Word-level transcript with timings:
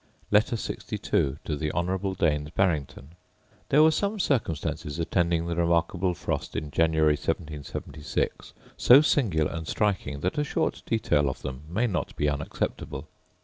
Letter 0.31 0.55
LXII 0.55 0.99
To 1.43 1.55
The 1.55 1.71
Honourable 1.73 2.15
Daines 2.15 2.49
Barrington 2.55 3.09
There 3.69 3.83
were 3.83 3.91
some 3.91 4.19
circumstances 4.19 4.97
attending 4.97 5.45
the 5.45 5.55
remarkable 5.55 6.15
frost 6.15 6.55
in 6.55 6.71
January 6.71 7.13
1776 7.13 8.53
so 8.77 9.01
singular 9.01 9.51
and 9.51 9.67
striking, 9.67 10.21
that 10.21 10.39
a 10.39 10.43
short 10.43 10.81
detail 10.87 11.29
of 11.29 11.43
them 11.43 11.65
may 11.69 11.85
not 11.85 12.15
be 12.15 12.27
unacceptable. 12.27 13.09